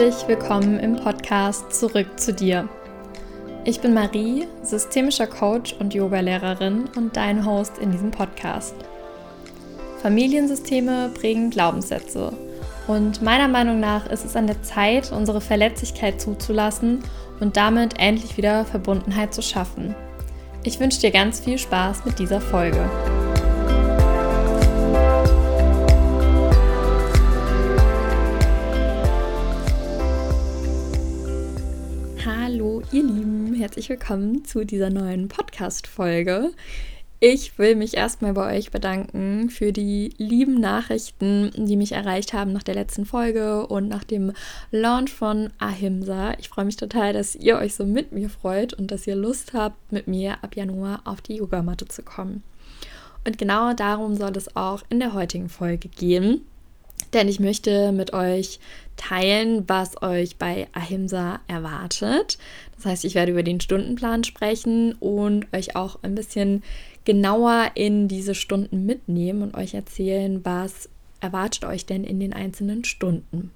Herzlich 0.00 0.28
willkommen 0.28 0.80
im 0.80 0.96
Podcast 0.96 1.74
Zurück 1.74 2.18
zu 2.18 2.32
dir. 2.32 2.66
Ich 3.66 3.80
bin 3.80 3.92
Marie, 3.92 4.46
systemischer 4.62 5.26
Coach 5.26 5.74
und 5.74 5.92
Yogalehrerin 5.92 6.88
und 6.96 7.18
dein 7.18 7.44
Host 7.44 7.76
in 7.76 7.92
diesem 7.92 8.10
Podcast. 8.10 8.74
Familiensysteme 10.00 11.10
prägen 11.12 11.50
Glaubenssätze 11.50 12.32
und 12.86 13.20
meiner 13.20 13.46
Meinung 13.46 13.78
nach 13.78 14.06
ist 14.06 14.24
es 14.24 14.36
an 14.36 14.46
der 14.46 14.62
Zeit, 14.62 15.12
unsere 15.12 15.42
Verletzlichkeit 15.42 16.18
zuzulassen 16.18 17.00
und 17.38 17.58
damit 17.58 17.98
endlich 17.98 18.38
wieder 18.38 18.64
Verbundenheit 18.64 19.34
zu 19.34 19.42
schaffen. 19.42 19.94
Ich 20.64 20.80
wünsche 20.80 21.00
dir 21.00 21.10
ganz 21.10 21.40
viel 21.40 21.58
Spaß 21.58 22.06
mit 22.06 22.18
dieser 22.18 22.40
Folge. 22.40 22.88
Herzlich 33.80 33.98
willkommen 33.98 34.44
zu 34.44 34.66
dieser 34.66 34.90
neuen 34.90 35.28
Podcast-Folge. 35.28 36.50
Ich 37.18 37.58
will 37.58 37.76
mich 37.76 37.96
erstmal 37.96 38.34
bei 38.34 38.58
euch 38.58 38.70
bedanken 38.70 39.48
für 39.48 39.72
die 39.72 40.12
lieben 40.18 40.60
Nachrichten, 40.60 41.50
die 41.56 41.78
mich 41.78 41.92
erreicht 41.92 42.34
haben 42.34 42.52
nach 42.52 42.62
der 42.62 42.74
letzten 42.74 43.06
Folge 43.06 43.66
und 43.66 43.88
nach 43.88 44.04
dem 44.04 44.32
Launch 44.70 45.10
von 45.10 45.48
Ahimsa. 45.58 46.34
Ich 46.38 46.50
freue 46.50 46.66
mich 46.66 46.76
total, 46.76 47.14
dass 47.14 47.34
ihr 47.34 47.56
euch 47.56 47.74
so 47.74 47.86
mit 47.86 48.12
mir 48.12 48.28
freut 48.28 48.74
und 48.74 48.90
dass 48.90 49.06
ihr 49.06 49.16
Lust 49.16 49.54
habt, 49.54 49.90
mit 49.90 50.06
mir 50.06 50.44
ab 50.44 50.56
Januar 50.56 51.00
auf 51.06 51.22
die 51.22 51.36
Yogamatte 51.36 51.88
zu 51.88 52.02
kommen. 52.02 52.42
Und 53.26 53.38
genau 53.38 53.72
darum 53.72 54.14
soll 54.14 54.36
es 54.36 54.56
auch 54.56 54.82
in 54.90 55.00
der 55.00 55.14
heutigen 55.14 55.48
Folge 55.48 55.88
gehen. 55.88 56.42
Denn 57.14 57.28
ich 57.28 57.40
möchte 57.40 57.92
mit 57.92 58.12
euch 58.12 58.60
teilen, 58.96 59.64
was 59.66 60.02
euch 60.02 60.36
bei 60.36 60.68
Ahimsa 60.72 61.40
erwartet. 61.48 62.38
Das 62.80 62.92
heißt, 62.92 63.04
ich 63.04 63.14
werde 63.14 63.32
über 63.32 63.42
den 63.42 63.60
Stundenplan 63.60 64.24
sprechen 64.24 64.94
und 64.94 65.46
euch 65.52 65.76
auch 65.76 65.98
ein 66.02 66.14
bisschen 66.14 66.62
genauer 67.04 67.72
in 67.74 68.08
diese 68.08 68.34
Stunden 68.34 68.86
mitnehmen 68.86 69.42
und 69.42 69.54
euch 69.54 69.74
erzählen, 69.74 70.40
was 70.44 70.88
erwartet 71.20 71.66
euch 71.66 71.84
denn 71.84 72.04
in 72.04 72.20
den 72.20 72.32
einzelnen 72.32 72.84
Stunden. 72.84 73.50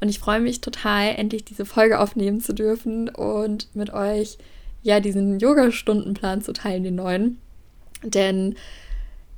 Und 0.00 0.08
ich 0.08 0.18
freue 0.18 0.40
mich 0.40 0.62
total, 0.62 1.14
endlich 1.16 1.44
diese 1.44 1.66
Folge 1.66 2.00
aufnehmen 2.00 2.40
zu 2.40 2.54
dürfen 2.54 3.10
und 3.10 3.68
mit 3.74 3.92
euch 3.92 4.38
ja 4.82 4.98
diesen 4.98 5.38
Yoga-Stundenplan 5.38 6.40
zu 6.40 6.54
teilen, 6.54 6.84
den 6.84 6.94
neuen. 6.94 7.38
Denn 8.02 8.54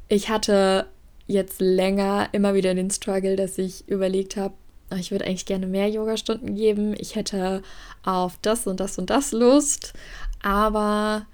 ich 0.09 0.29
hatte 0.29 0.87
jetzt 1.27 1.61
länger 1.61 2.29
immer 2.31 2.55
wieder 2.55 2.77
den 2.77 2.93
Struggle, 2.93 3.35
dass 3.35 3.59
ich 3.59 3.89
überlegt 3.89 4.37
habe, 4.37 4.55
ich 4.95 5.11
würde 5.11 5.25
eigentlich 5.25 5.47
gerne 5.47 5.67
mehr 5.67 5.89
Yoga-Stunden 5.89 6.55
geben. 6.55 6.95
Ich 6.99 7.17
hätte 7.17 7.63
auf 8.05 8.39
das 8.43 8.67
und 8.67 8.81
das 8.81 8.99
und 8.99 9.11
das 9.11 9.33
Lust, 9.33 9.95
aber 10.43 11.27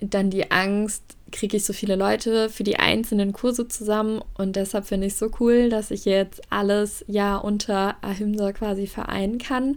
dann 0.00 0.30
die 0.30 0.50
Angst, 0.50 1.02
kriege 1.30 1.56
ich 1.56 1.64
so 1.64 1.72
viele 1.72 1.96
Leute 1.96 2.48
für 2.48 2.64
die 2.64 2.78
einzelnen 2.78 3.32
Kurse 3.32 3.68
zusammen 3.68 4.22
und 4.36 4.56
deshalb 4.56 4.86
finde 4.86 5.06
ich 5.06 5.12
es 5.12 5.18
so 5.18 5.30
cool, 5.40 5.68
dass 5.68 5.90
ich 5.90 6.04
jetzt 6.04 6.40
alles 6.50 7.04
ja 7.06 7.36
unter 7.36 7.96
Ahimsa 8.02 8.52
quasi 8.52 8.86
vereinen 8.86 9.38
kann 9.38 9.76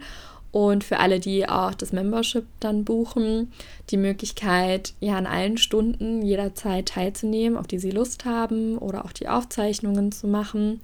und 0.51 0.83
für 0.83 0.99
alle, 0.99 1.19
die 1.19 1.47
auch 1.47 1.73
das 1.73 1.93
Membership 1.93 2.45
dann 2.59 2.83
buchen, 2.83 3.51
die 3.89 3.97
Möglichkeit, 3.97 4.93
ja 4.99 5.15
an 5.17 5.25
allen 5.25 5.57
Stunden 5.57 6.21
jederzeit 6.21 6.89
teilzunehmen, 6.89 7.57
auf 7.57 7.67
die 7.67 7.79
sie 7.79 7.91
Lust 7.91 8.25
haben 8.25 8.77
oder 8.77 9.05
auch 9.05 9.13
die 9.13 9.29
Aufzeichnungen 9.29 10.11
zu 10.11 10.27
machen. 10.27 10.81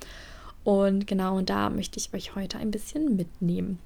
Und 0.68 1.08
genau 1.08 1.40
da 1.40 1.70
möchte 1.70 1.98
ich 1.98 2.14
euch 2.14 2.36
heute 2.36 2.58
ein 2.58 2.72
bisschen 2.72 3.16
mitnehmen. 3.16 3.80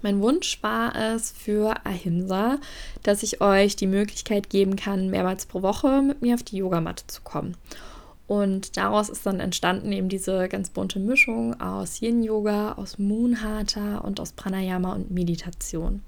Mein 0.00 0.22
Wunsch 0.22 0.62
war 0.62 0.96
es 0.96 1.32
für 1.32 1.84
Ahimsa, 1.84 2.56
dass 3.02 3.22
ich 3.22 3.42
euch 3.42 3.76
die 3.76 3.86
Möglichkeit 3.86 4.48
geben 4.48 4.76
kann, 4.76 5.10
mehrmals 5.10 5.44
pro 5.44 5.60
Woche 5.60 6.00
mit 6.00 6.22
mir 6.22 6.34
auf 6.34 6.42
die 6.42 6.56
Yogamatte 6.56 7.06
zu 7.08 7.20
kommen. 7.20 7.58
Und 8.26 8.78
daraus 8.78 9.10
ist 9.10 9.26
dann 9.26 9.38
entstanden 9.38 9.92
eben 9.92 10.08
diese 10.08 10.48
ganz 10.48 10.70
bunte 10.70 10.98
Mischung 10.98 11.60
aus 11.60 12.00
Yin-Yoga, 12.00 12.72
aus 12.78 12.98
Moon 12.98 13.42
Hatha 13.42 13.98
und 13.98 14.18
aus 14.18 14.32
Pranayama 14.32 14.94
und 14.94 15.10
Meditation. 15.10 16.00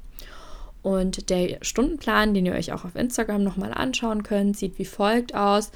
Und 0.81 1.29
der 1.29 1.59
Stundenplan, 1.61 2.33
den 2.33 2.47
ihr 2.47 2.55
euch 2.55 2.73
auch 2.73 2.87
auf 2.87 2.97
Instagram 2.97 3.45
nochmal 3.45 3.75
anschauen 3.75 4.23
könnt, 4.23 4.57
sieht 4.57 4.79
wie 4.79 4.87
folgt 4.87 5.35
aus, 5.35 5.73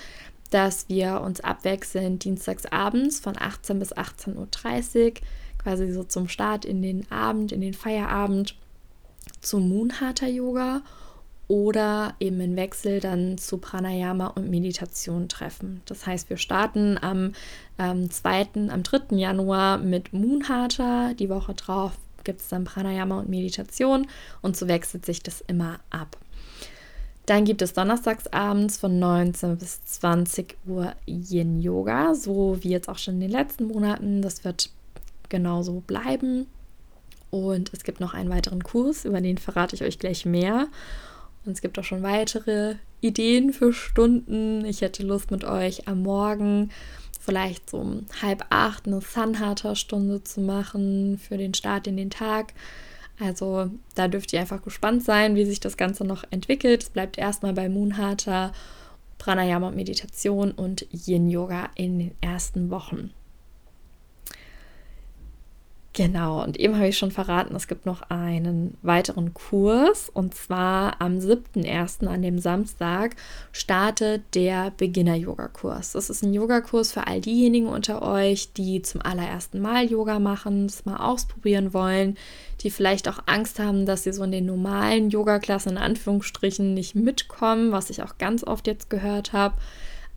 dass 0.51 0.89
wir 0.89 1.21
uns 1.21 1.41
abwechselnd 1.41 2.25
dienstags 2.25 2.67
abends 2.67 3.21
von 3.21 3.35
18 3.39 3.79
bis 3.79 3.95
18.30 3.95 5.07
Uhr, 5.07 5.13
quasi 5.59 5.93
so 5.93 6.05
zum 6.05 6.29
Start 6.29 6.65
in 6.65 6.83
den 6.83 7.11
Abend, 7.11 7.53
in 7.53 7.61
den 7.61 7.75
Feierabend, 7.75 8.55
zum 9.41 9.69
Moon 9.69 10.01
Hatha 10.01 10.27
Yoga 10.27 10.83
oder 11.49 12.15
eben 12.21 12.41
in 12.41 12.57
Wechsel 12.57 13.01
dann 13.01 13.39
zu 13.39 13.59
Pranayama 13.59 14.29
und 14.29 14.51
Meditation 14.51 15.29
treffen. 15.29 15.81
Das 15.87 16.07
heißt, 16.07 16.29
wir 16.29 16.37
starten 16.37 16.99
am 17.01 17.33
ähm, 17.79 18.11
2., 18.11 18.49
am 18.69 18.83
3. 18.83 19.17
Januar 19.17 19.79
mit 19.79 20.13
Moon 20.13 20.49
Hatha. 20.49 21.15
Die 21.15 21.31
Woche 21.31 21.55
drauf 21.55 21.93
gibt 22.25 22.43
es 22.43 22.49
dann 22.49 22.65
Pranayama 22.65 23.19
und 23.19 23.31
Meditation 23.31 24.07
und 24.43 24.57
so 24.57 24.69
wechselt 24.69 25.07
sich 25.07 25.23
das 25.23 25.41
immer 25.41 25.81
ab. 25.89 26.19
Dann 27.28 27.44
gibt 27.44 27.61
es 27.61 27.75
donnerstags 27.75 28.27
abends 28.28 28.78
von 28.78 28.99
19 28.99 29.59
bis 29.59 29.84
20 29.84 30.56
Uhr 30.66 30.94
Yin 31.06 31.61
Yoga, 31.61 32.15
so 32.15 32.56
wie 32.62 32.71
jetzt 32.71 32.89
auch 32.89 32.97
schon 32.97 33.16
in 33.16 33.21
den 33.21 33.31
letzten 33.31 33.66
Monaten. 33.66 34.22
Das 34.22 34.44
wird 34.44 34.71
genauso 35.28 35.81
bleiben. 35.81 36.47
Und 37.28 37.71
es 37.75 37.84
gibt 37.84 38.00
noch 38.00 38.15
einen 38.15 38.31
weiteren 38.31 38.62
Kurs, 38.62 39.05
über 39.05 39.21
den 39.21 39.37
verrate 39.37 39.77
ich 39.77 39.83
euch 39.83 39.99
gleich 39.99 40.25
mehr. 40.25 40.69
Und 41.44 41.53
es 41.53 41.61
gibt 41.61 41.78
auch 41.78 41.84
schon 41.84 42.03
weitere 42.03 42.77
Ideen 43.03 43.53
für 43.53 43.75
Stunden. 43.75 44.65
Ich 44.65 44.81
hätte 44.81 45.03
Lust 45.03 45.31
mit 45.31 45.44
euch 45.44 45.87
am 45.87 46.05
Morgen 46.05 46.71
vielleicht 47.21 47.69
so 47.69 47.77
um 47.77 48.06
halb 48.22 48.47
acht 48.49 48.87
eine 48.87 49.03
Sunharter-Stunde 49.03 50.25
zu 50.25 50.41
machen 50.41 51.19
für 51.19 51.37
den 51.37 51.53
Start 51.53 51.88
in 51.88 51.99
den 51.99 52.09
Tag. 52.09 52.55
Also 53.21 53.71
da 53.95 54.09
dürft 54.09 54.33
ihr 54.33 54.41
einfach 54.41 54.62
gespannt 54.62 55.03
sein, 55.05 55.34
wie 55.34 55.45
sich 55.45 55.61
das 55.61 55.77
Ganze 55.77 56.05
noch 56.05 56.25
entwickelt. 56.31 56.84
Es 56.84 56.91
bleibt 56.91 57.19
erstmal 57.19 57.53
bei 57.53 57.69
Moonharter, 57.69 58.53
Pranayama 59.19 59.69
und 59.69 59.77
Meditation 59.77 60.53
und 60.53 60.87
Yin 60.93 61.29
Yoga 61.29 61.71
in 61.75 61.99
den 61.99 62.15
ersten 62.21 62.71
Wochen. 62.71 63.12
Genau, 65.99 66.45
und 66.45 66.61
eben 66.61 66.77
habe 66.77 66.87
ich 66.87 66.97
schon 66.97 67.11
verraten, 67.11 67.57
es 67.57 67.67
gibt 67.67 67.85
noch 67.85 68.03
einen 68.03 68.79
weiteren 68.83 69.35
Kurs 69.35 70.09
und 70.09 70.33
zwar 70.33 71.01
am 71.01 71.19
7.1. 71.19 72.07
an 72.07 72.23
dem 72.23 72.39
Samstag 72.39 73.17
startet 73.51 74.23
der 74.37 74.71
Beginner-Yoga-Kurs. 74.77 75.95
Das 75.95 76.09
ist 76.09 76.23
ein 76.23 76.33
Yogakurs 76.33 76.93
für 76.93 77.09
all 77.09 77.21
diejenigen 77.21 77.67
unter 77.67 78.01
euch, 78.03 78.53
die 78.53 78.81
zum 78.81 79.03
allerersten 79.03 79.59
Mal 79.59 79.87
Yoga 79.91 80.21
machen, 80.21 80.67
es 80.67 80.85
mal 80.85 80.99
ausprobieren 80.99 81.75
wollen, 81.75 82.17
die 82.61 82.71
vielleicht 82.71 83.09
auch 83.09 83.19
Angst 83.27 83.59
haben, 83.59 83.85
dass 83.85 84.05
sie 84.05 84.13
so 84.13 84.23
in 84.23 84.31
den 84.31 84.47
normalen 84.47 85.11
Yoga-Klassen 85.11 85.71
in 85.71 85.79
Anführungsstrichen 85.79 86.75
nicht 86.75 86.95
mitkommen, 86.95 87.73
was 87.73 87.91
ich 87.91 88.05
auch 88.05 88.19
ganz 88.19 88.45
oft 88.45 88.69
jetzt 88.69 88.89
gehört 88.89 89.33
habe. 89.33 89.57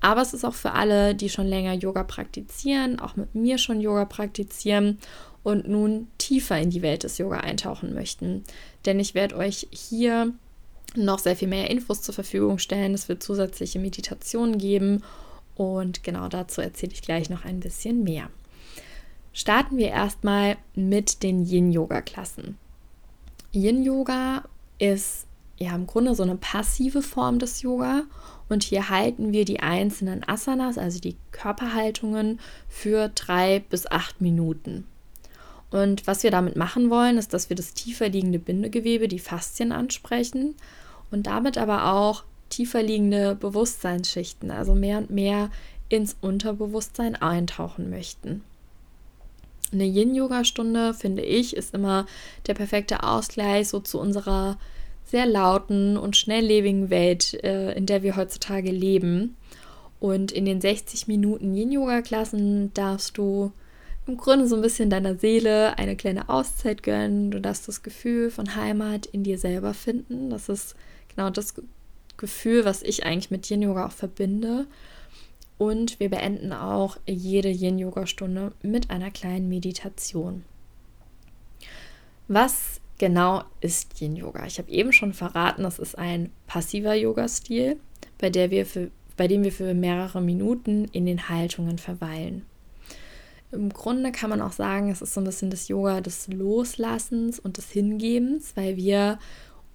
Aber 0.03 0.21
es 0.21 0.33
ist 0.33 0.45
auch 0.45 0.55
für 0.55 0.73
alle, 0.73 1.13
die 1.13 1.29
schon 1.29 1.45
länger 1.45 1.73
Yoga 1.73 2.03
praktizieren, 2.03 2.99
auch 2.99 3.15
mit 3.15 3.35
mir 3.35 3.59
schon 3.59 3.81
Yoga 3.81 4.05
praktizieren 4.05 4.97
und 5.43 5.67
nun 5.67 6.07
tiefer 6.17 6.59
in 6.59 6.69
die 6.69 6.81
Welt 6.81 7.03
des 7.03 7.17
Yoga 7.17 7.37
eintauchen 7.37 7.93
möchten. 7.93 8.43
Denn 8.85 8.99
ich 8.99 9.13
werde 9.13 9.37
euch 9.37 9.67
hier 9.71 10.33
noch 10.95 11.19
sehr 11.19 11.35
viel 11.35 11.47
mehr 11.47 11.69
Infos 11.69 12.01
zur 12.01 12.13
Verfügung 12.13 12.57
stellen. 12.57 12.93
Es 12.93 13.09
wird 13.09 13.23
zusätzliche 13.23 13.79
Meditationen 13.79 14.57
geben 14.57 15.03
und 15.55 16.03
genau 16.03 16.27
dazu 16.27 16.61
erzähle 16.61 16.93
ich 16.93 17.01
gleich 17.01 17.29
noch 17.29 17.45
ein 17.45 17.59
bisschen 17.59 18.03
mehr. 18.03 18.29
Starten 19.33 19.77
wir 19.77 19.89
erstmal 19.89 20.57
mit 20.75 21.23
den 21.23 21.45
Yin-Yoga-Klassen. 21.45 22.57
Yin-Yoga 23.53 24.43
ist 24.79 25.25
ja 25.57 25.73
im 25.75 25.87
Grunde 25.87 26.15
so 26.15 26.23
eine 26.23 26.35
passive 26.35 27.01
Form 27.01 27.39
des 27.39 27.61
Yoga 27.61 28.03
und 28.49 28.63
hier 28.63 28.89
halten 28.89 29.31
wir 29.31 29.45
die 29.45 29.61
einzelnen 29.61 30.27
Asanas, 30.27 30.77
also 30.77 30.99
die 30.99 31.15
Körperhaltungen, 31.31 32.39
für 32.67 33.09
drei 33.09 33.59
bis 33.69 33.87
acht 33.87 34.19
Minuten. 34.19 34.85
Und 35.71 36.05
was 36.05 36.23
wir 36.23 36.31
damit 36.31 36.55
machen 36.57 36.89
wollen, 36.89 37.17
ist, 37.17 37.33
dass 37.33 37.49
wir 37.49 37.55
das 37.55 37.73
tiefer 37.73 38.09
liegende 38.09 38.39
Bindegewebe, 38.39 39.07
die 39.07 39.19
Faszien 39.19 39.71
ansprechen 39.71 40.55
und 41.09 41.27
damit 41.27 41.57
aber 41.57 41.93
auch 41.93 42.23
tiefer 42.49 42.83
liegende 42.83 43.35
Bewusstseinsschichten, 43.35 44.51
also 44.51 44.75
mehr 44.75 44.97
und 44.97 45.09
mehr 45.09 45.49
ins 45.87 46.17
Unterbewusstsein 46.21 47.15
eintauchen 47.15 47.89
möchten. 47.89 48.43
Eine 49.71 49.85
Yin-Yoga-Stunde, 49.85 50.93
finde 50.93 51.21
ich, 51.21 51.55
ist 51.55 51.73
immer 51.73 52.05
der 52.47 52.53
perfekte 52.53 53.03
Ausgleich 53.03 53.69
so 53.69 53.79
zu 53.79 53.99
unserer 53.99 54.57
sehr 55.05 55.25
lauten 55.25 55.97
und 55.97 56.17
schnelllebigen 56.17 56.89
Welt, 56.89 57.33
äh, 57.43 57.73
in 57.73 57.85
der 57.85 58.03
wir 58.03 58.17
heutzutage 58.17 58.71
leben. 58.71 59.37
Und 60.01 60.31
in 60.31 60.45
den 60.45 60.59
60 60.59 61.07
Minuten 61.07 61.55
Yin-Yoga-Klassen 61.55 62.73
darfst 62.73 63.17
du 63.17 63.51
im 64.07 64.17
Grunde 64.17 64.47
so 64.47 64.55
ein 64.55 64.61
bisschen 64.61 64.89
deiner 64.89 65.15
Seele 65.15 65.77
eine 65.77 65.95
kleine 65.95 66.29
Auszeit 66.29 66.83
gönnen. 66.83 67.31
Du 67.31 67.39
darfst 67.39 67.67
das 67.67 67.83
Gefühl 67.83 68.31
von 68.31 68.55
Heimat 68.55 69.05
in 69.05 69.23
dir 69.23 69.37
selber 69.37 69.73
finden. 69.73 70.29
Das 70.29 70.49
ist 70.49 70.75
genau 71.09 71.29
das 71.29 71.53
Gefühl, 72.17 72.65
was 72.65 72.81
ich 72.81 73.05
eigentlich 73.05 73.31
mit 73.31 73.49
Yin 73.49 73.61
Yoga 73.61 73.87
auch 73.87 73.91
verbinde. 73.91 74.67
Und 75.57 75.99
wir 75.99 76.09
beenden 76.09 76.53
auch 76.53 76.97
jede 77.05 77.49
Yin 77.49 77.77
Yoga 77.77 78.07
Stunde 78.07 78.53
mit 78.63 78.89
einer 78.89 79.11
kleinen 79.11 79.47
Meditation. 79.47 80.43
Was 82.27 82.81
genau 82.97 83.43
ist 83.59 84.01
Yin 84.01 84.15
Yoga? 84.15 84.47
Ich 84.47 84.57
habe 84.57 84.71
eben 84.71 84.91
schon 84.91 85.13
verraten, 85.13 85.61
das 85.61 85.77
ist 85.77 85.97
ein 85.97 86.31
passiver 86.47 86.95
Yoga-Stil, 86.95 87.77
bei, 88.17 88.31
bei 89.17 89.27
dem 89.27 89.43
wir 89.43 89.51
für 89.51 89.73
mehrere 89.75 90.21
Minuten 90.21 90.85
in 90.85 91.05
den 91.05 91.29
Haltungen 91.29 91.77
verweilen. 91.77 92.45
Im 93.51 93.69
Grunde 93.69 94.11
kann 94.11 94.29
man 94.29 94.41
auch 94.41 94.53
sagen, 94.53 94.89
es 94.89 95.01
ist 95.01 95.13
so 95.13 95.21
ein 95.21 95.25
bisschen 95.25 95.49
das 95.49 95.67
Yoga 95.67 95.99
des 96.01 96.27
Loslassens 96.27 97.39
und 97.39 97.57
des 97.57 97.69
Hingebens, 97.69 98.53
weil 98.55 98.77
wir 98.77 99.19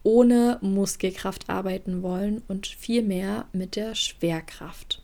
ohne 0.02 0.58
Muskelkraft 0.62 1.50
arbeiten 1.50 2.02
wollen 2.02 2.43
und 2.49 2.67
vielmehr 2.67 3.46
mit 3.52 3.76
der 3.76 3.94
Schwerkraft. 3.94 5.02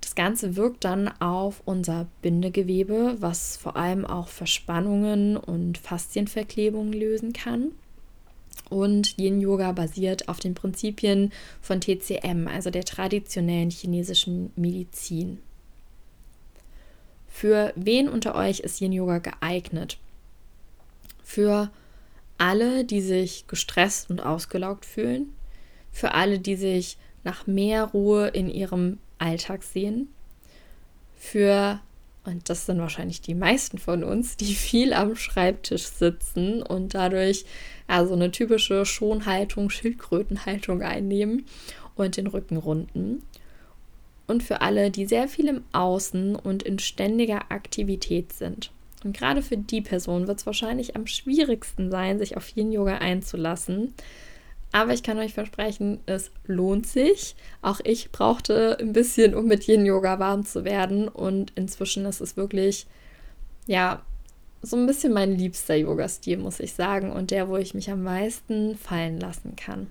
Das 0.00 0.14
Ganze 0.14 0.54
wirkt 0.54 0.84
dann 0.84 1.08
auf 1.20 1.62
unser 1.64 2.06
Bindegewebe, 2.22 3.16
was 3.18 3.56
vor 3.56 3.76
allem 3.76 4.04
auch 4.04 4.28
Verspannungen 4.28 5.36
und 5.36 5.78
Faszienverklebungen 5.78 6.92
lösen 6.92 7.32
kann. 7.32 7.72
Und 8.68 9.18
Yin 9.18 9.40
Yoga 9.40 9.72
basiert 9.72 10.28
auf 10.28 10.38
den 10.38 10.54
Prinzipien 10.54 11.32
von 11.60 11.80
TCM, 11.80 12.48
also 12.48 12.70
der 12.70 12.84
traditionellen 12.84 13.70
chinesischen 13.70 14.52
Medizin. 14.56 15.38
Für 17.38 17.74
wen 17.76 18.08
unter 18.08 18.34
euch 18.34 18.60
ist 18.60 18.80
Yin 18.80 18.94
Yoga 18.94 19.18
geeignet? 19.18 19.98
Für 21.22 21.70
alle, 22.38 22.86
die 22.86 23.02
sich 23.02 23.46
gestresst 23.46 24.08
und 24.08 24.22
ausgelaugt 24.24 24.86
fühlen, 24.86 25.34
für 25.92 26.14
alle, 26.14 26.38
die 26.38 26.56
sich 26.56 26.96
nach 27.24 27.46
mehr 27.46 27.84
Ruhe 27.84 28.28
in 28.28 28.48
ihrem 28.48 29.00
Alltag 29.18 29.64
sehen, 29.64 30.08
für, 31.18 31.78
und 32.24 32.48
das 32.48 32.64
sind 32.64 32.78
wahrscheinlich 32.78 33.20
die 33.20 33.34
meisten 33.34 33.76
von 33.76 34.02
uns, 34.02 34.38
die 34.38 34.54
viel 34.54 34.94
am 34.94 35.14
Schreibtisch 35.14 35.88
sitzen 35.88 36.62
und 36.62 36.94
dadurch 36.94 37.44
also 37.86 38.14
eine 38.14 38.32
typische 38.32 38.86
Schonhaltung, 38.86 39.68
Schildkrötenhaltung 39.68 40.80
einnehmen 40.80 41.44
und 41.96 42.16
den 42.16 42.28
Rücken 42.28 42.56
runden 42.56 43.22
und 44.26 44.42
für 44.42 44.60
alle, 44.60 44.90
die 44.90 45.06
sehr 45.06 45.28
viel 45.28 45.48
im 45.48 45.62
Außen 45.72 46.36
und 46.36 46.62
in 46.62 46.78
ständiger 46.78 47.50
Aktivität 47.50 48.32
sind. 48.32 48.70
Und 49.04 49.16
gerade 49.16 49.42
für 49.42 49.56
die 49.56 49.82
Person 49.82 50.26
wird 50.26 50.40
es 50.40 50.46
wahrscheinlich 50.46 50.96
am 50.96 51.06
schwierigsten 51.06 51.90
sein, 51.90 52.18
sich 52.18 52.36
auf 52.36 52.56
Yin 52.56 52.72
Yoga 52.72 52.98
einzulassen. 52.98 53.94
Aber 54.72 54.92
ich 54.92 55.02
kann 55.02 55.18
euch 55.18 55.32
versprechen, 55.32 56.00
es 56.06 56.30
lohnt 56.46 56.86
sich. 56.86 57.36
Auch 57.62 57.80
ich 57.84 58.10
brauchte 58.10 58.76
ein 58.80 58.92
bisschen, 58.92 59.34
um 59.34 59.46
mit 59.46 59.68
Yin 59.68 59.86
Yoga 59.86 60.18
warm 60.18 60.44
zu 60.44 60.64
werden. 60.64 61.08
Und 61.08 61.52
inzwischen 61.54 62.04
ist 62.04 62.20
es 62.20 62.36
wirklich, 62.36 62.86
ja, 63.66 64.02
so 64.62 64.76
ein 64.76 64.86
bisschen 64.86 65.12
mein 65.12 65.38
liebster 65.38 65.76
Yoga-Stil, 65.76 66.38
muss 66.38 66.58
ich 66.58 66.72
sagen. 66.74 67.12
Und 67.12 67.30
der, 67.30 67.48
wo 67.48 67.56
ich 67.56 67.74
mich 67.74 67.90
am 67.90 68.02
meisten 68.02 68.76
fallen 68.76 69.20
lassen 69.20 69.54
kann. 69.54 69.86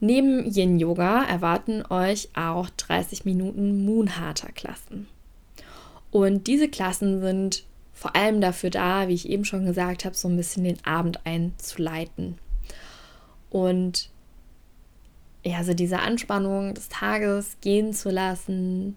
Neben 0.00 0.50
Yin 0.50 0.78
Yoga 0.78 1.24
erwarten 1.24 1.82
euch 1.88 2.28
auch 2.34 2.68
30 2.70 3.24
Minuten 3.24 3.84
Moon 3.84 4.18
Hatha 4.18 4.48
Klassen. 4.48 5.08
Und 6.10 6.46
diese 6.46 6.68
Klassen 6.68 7.20
sind 7.20 7.64
vor 7.92 8.14
allem 8.14 8.42
dafür 8.42 8.68
da, 8.68 9.08
wie 9.08 9.14
ich 9.14 9.28
eben 9.28 9.46
schon 9.46 9.64
gesagt 9.64 10.04
habe, 10.04 10.14
so 10.14 10.28
ein 10.28 10.36
bisschen 10.36 10.64
den 10.64 10.84
Abend 10.84 11.24
einzuleiten. 11.24 12.36
Und 13.48 14.10
ja, 15.42 15.58
also 15.58 15.72
diese 15.72 16.00
Anspannung 16.00 16.74
des 16.74 16.88
Tages 16.88 17.56
gehen 17.62 17.94
zu 17.94 18.10
lassen, 18.10 18.96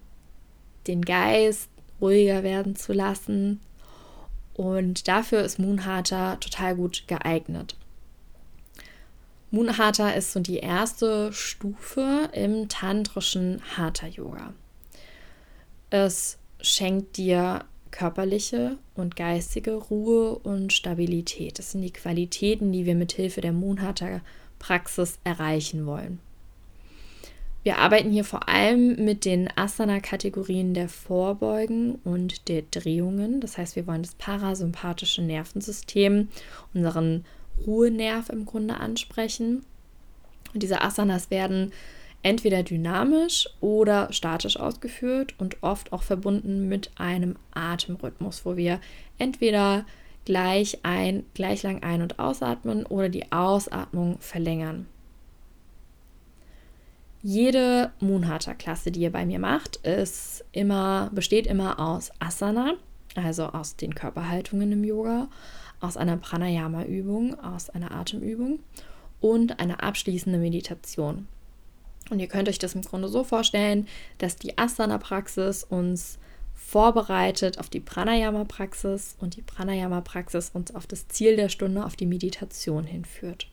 den 0.86 1.02
Geist 1.02 1.70
ruhiger 2.00 2.42
werden 2.42 2.76
zu 2.76 2.92
lassen. 2.92 3.60
Und 4.54 5.08
dafür 5.08 5.42
ist 5.42 5.58
Moon 5.58 5.86
Hatha 5.86 6.36
total 6.36 6.76
gut 6.76 7.04
geeignet. 7.06 7.76
Moon 9.52 9.78
Hatha 9.78 10.10
ist 10.10 10.32
so 10.32 10.38
die 10.38 10.58
erste 10.58 11.32
Stufe 11.32 12.30
im 12.32 12.68
tantrischen 12.68 13.60
Hatha 13.76 14.06
Yoga. 14.06 14.54
Es 15.90 16.38
schenkt 16.60 17.16
dir 17.16 17.64
körperliche 17.90 18.78
und 18.94 19.16
geistige 19.16 19.74
Ruhe 19.74 20.38
und 20.38 20.72
Stabilität. 20.72 21.58
Das 21.58 21.72
sind 21.72 21.82
die 21.82 21.92
Qualitäten, 21.92 22.70
die 22.70 22.86
wir 22.86 22.94
mit 22.94 23.12
Hilfe 23.12 23.40
der 23.40 23.52
Moon 23.52 23.82
Hatha 23.82 24.20
Praxis 24.60 25.18
erreichen 25.24 25.84
wollen. 25.84 26.20
Wir 27.64 27.78
arbeiten 27.78 28.10
hier 28.10 28.24
vor 28.24 28.48
allem 28.48 29.04
mit 29.04 29.24
den 29.24 29.48
Asana-Kategorien 29.54 30.74
der 30.74 30.88
Vorbeugen 30.88 31.96
und 32.04 32.48
der 32.48 32.62
Drehungen. 32.62 33.40
Das 33.40 33.58
heißt, 33.58 33.76
wir 33.76 33.86
wollen 33.86 34.02
das 34.02 34.14
parasympathische 34.14 35.22
Nervensystem, 35.22 36.28
unseren 36.72 37.24
Ruhenerv 37.66 38.28
im 38.28 38.46
Grunde 38.46 38.78
ansprechen. 38.78 39.64
Und 40.52 40.62
diese 40.62 40.82
Asanas 40.82 41.30
werden 41.30 41.72
entweder 42.22 42.62
dynamisch 42.62 43.48
oder 43.60 44.12
statisch 44.12 44.58
ausgeführt 44.58 45.34
und 45.38 45.62
oft 45.62 45.92
auch 45.92 46.02
verbunden 46.02 46.68
mit 46.68 46.90
einem 46.96 47.36
Atemrhythmus, 47.52 48.44
wo 48.44 48.56
wir 48.56 48.80
entweder 49.18 49.86
gleich 50.24 50.78
ein, 50.82 51.24
gleich 51.34 51.62
lang 51.62 51.82
ein- 51.82 52.02
und 52.02 52.18
ausatmen 52.18 52.84
oder 52.86 53.08
die 53.08 53.32
Ausatmung 53.32 54.18
verlängern. 54.20 54.86
Jede 57.22 57.92
Moonhatha-Klasse, 58.00 58.90
die 58.90 59.00
ihr 59.00 59.12
bei 59.12 59.26
mir 59.26 59.38
macht, 59.38 59.76
ist 59.76 60.44
immer, 60.52 61.10
besteht 61.12 61.46
immer 61.46 61.78
aus 61.78 62.10
Asana, 62.18 62.74
also 63.14 63.46
aus 63.46 63.76
den 63.76 63.94
Körperhaltungen 63.94 64.72
im 64.72 64.84
Yoga, 64.84 65.28
aus 65.80 65.96
einer 65.96 66.16
Pranayama-Übung, 66.16 67.38
aus 67.40 67.70
einer 67.70 67.92
Atemübung 67.92 68.60
und 69.20 69.60
einer 69.60 69.82
abschließenden 69.82 70.40
Meditation. 70.40 71.26
Und 72.10 72.20
ihr 72.20 72.28
könnt 72.28 72.48
euch 72.48 72.58
das 72.58 72.74
im 72.74 72.82
Grunde 72.82 73.08
so 73.08 73.24
vorstellen, 73.24 73.86
dass 74.18 74.36
die 74.36 74.58
Asana-Praxis 74.58 75.64
uns 75.64 76.18
vorbereitet 76.54 77.58
auf 77.58 77.68
die 77.68 77.80
Pranayama-Praxis 77.80 79.16
und 79.20 79.36
die 79.36 79.42
Pranayama-Praxis 79.42 80.50
uns 80.52 80.74
auf 80.74 80.86
das 80.86 81.08
Ziel 81.08 81.36
der 81.36 81.48
Stunde, 81.48 81.84
auf 81.84 81.96
die 81.96 82.06
Meditation 82.06 82.84
hinführt. 82.84 83.48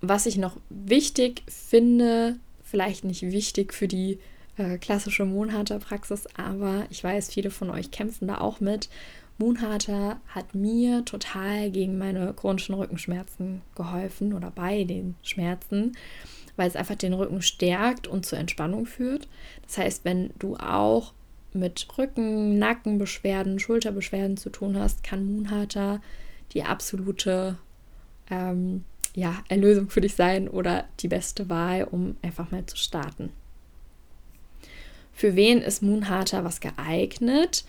Was 0.00 0.26
ich 0.26 0.38
noch 0.38 0.56
wichtig 0.70 1.42
finde, 1.48 2.38
vielleicht 2.62 3.04
nicht 3.04 3.22
wichtig 3.22 3.74
für 3.74 3.88
die 3.88 4.18
äh, 4.56 4.78
klassische 4.78 5.24
Monate-Praxis, 5.24 6.26
aber 6.36 6.86
ich 6.88 7.04
weiß, 7.04 7.32
viele 7.32 7.50
von 7.50 7.70
euch 7.70 7.90
kämpfen 7.90 8.28
da 8.28 8.38
auch 8.38 8.60
mit, 8.60 8.88
Moonharter 9.40 10.20
hat 10.28 10.54
mir 10.54 11.04
total 11.06 11.70
gegen 11.70 11.96
meine 11.96 12.34
chronischen 12.34 12.74
Rückenschmerzen 12.74 13.62
geholfen 13.74 14.34
oder 14.34 14.50
bei 14.50 14.84
den 14.84 15.16
Schmerzen, 15.22 15.96
weil 16.56 16.68
es 16.68 16.76
einfach 16.76 16.94
den 16.94 17.14
Rücken 17.14 17.40
stärkt 17.40 18.06
und 18.06 18.26
zur 18.26 18.38
Entspannung 18.38 18.84
führt. 18.84 19.28
Das 19.66 19.78
heißt, 19.78 20.04
wenn 20.04 20.30
du 20.38 20.56
auch 20.56 21.14
mit 21.54 21.88
Rücken, 21.96 22.58
Nackenbeschwerden, 22.58 23.58
Schulterbeschwerden 23.58 24.36
zu 24.36 24.50
tun 24.50 24.78
hast, 24.78 25.02
kann 25.02 25.24
Moonharter 25.24 26.02
die 26.52 26.62
absolute 26.62 27.56
ähm, 28.30 28.84
ja, 29.14 29.42
Erlösung 29.48 29.88
für 29.88 30.02
dich 30.02 30.14
sein 30.14 30.48
oder 30.48 30.84
die 31.00 31.08
beste 31.08 31.48
Wahl, 31.48 31.84
um 31.84 32.16
einfach 32.20 32.50
mal 32.50 32.66
zu 32.66 32.76
starten. 32.76 33.30
Für 35.14 35.34
wen 35.34 35.62
ist 35.62 35.82
Moonharter 35.82 36.44
was 36.44 36.60
geeignet? 36.60 37.64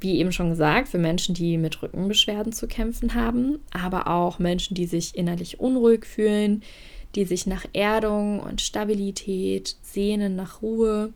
Wie 0.00 0.18
eben 0.18 0.32
schon 0.32 0.50
gesagt, 0.50 0.88
für 0.88 0.98
Menschen, 0.98 1.34
die 1.34 1.56
mit 1.56 1.82
Rückenbeschwerden 1.82 2.52
zu 2.52 2.66
kämpfen 2.66 3.14
haben, 3.14 3.58
aber 3.70 4.08
auch 4.08 4.38
Menschen, 4.38 4.74
die 4.74 4.86
sich 4.86 5.16
innerlich 5.16 5.58
unruhig 5.58 6.04
fühlen, 6.04 6.62
die 7.14 7.24
sich 7.24 7.46
nach 7.46 7.64
Erdung 7.72 8.40
und 8.40 8.60
Stabilität 8.60 9.76
sehnen, 9.82 10.36
nach 10.36 10.60
Ruhe 10.60 11.12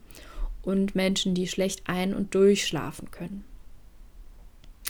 und 0.63 0.95
Menschen, 0.95 1.35
die 1.35 1.47
schlecht 1.47 1.83
ein- 1.87 2.15
und 2.15 2.33
durchschlafen 2.33 3.11
können. 3.11 3.43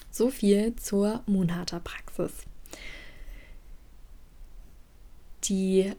So 0.10 0.30
viel 0.30 0.76
zur 0.76 1.22
Moonharter-Praxis. 1.26 2.32
Die 5.46 5.92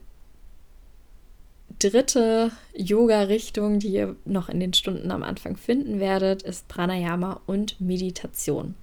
dritte 1.83 2.51
Yoga-Richtung, 2.75 3.79
die 3.79 3.89
ihr 3.89 4.15
noch 4.25 4.49
in 4.49 4.59
den 4.59 4.73
Stunden 4.73 5.11
am 5.11 5.23
Anfang 5.23 5.57
finden 5.57 5.99
werdet, 5.99 6.41
ist 6.43 6.67
Pranayama 6.67 7.41
und 7.45 7.79
Meditation. 7.81 8.75